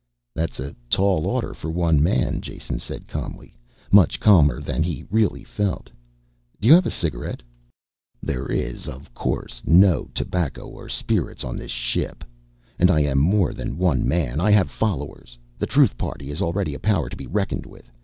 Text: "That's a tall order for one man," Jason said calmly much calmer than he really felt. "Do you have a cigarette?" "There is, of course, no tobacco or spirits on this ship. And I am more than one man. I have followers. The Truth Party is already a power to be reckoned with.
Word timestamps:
"That's 0.33 0.59
a 0.59 0.75
tall 0.89 1.27
order 1.27 1.53
for 1.53 1.69
one 1.69 2.01
man," 2.01 2.41
Jason 2.41 2.79
said 2.79 3.07
calmly 3.07 3.53
much 3.91 4.19
calmer 4.19 4.59
than 4.59 4.81
he 4.81 5.05
really 5.11 5.43
felt. 5.43 5.91
"Do 6.59 6.67
you 6.67 6.73
have 6.73 6.87
a 6.87 6.89
cigarette?" 6.89 7.43
"There 8.19 8.47
is, 8.47 8.87
of 8.87 9.13
course, 9.13 9.61
no 9.63 10.05
tobacco 10.15 10.65
or 10.67 10.89
spirits 10.89 11.43
on 11.43 11.55
this 11.55 11.69
ship. 11.69 12.23
And 12.79 12.89
I 12.89 13.01
am 13.01 13.19
more 13.19 13.53
than 13.53 13.77
one 13.77 14.07
man. 14.07 14.39
I 14.41 14.49
have 14.49 14.71
followers. 14.71 15.37
The 15.59 15.67
Truth 15.69 15.95
Party 15.99 16.31
is 16.31 16.41
already 16.41 16.73
a 16.73 16.79
power 16.79 17.07
to 17.07 17.15
be 17.15 17.27
reckoned 17.27 17.67
with. 17.67 17.91